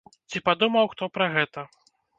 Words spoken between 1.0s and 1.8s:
пра гэта?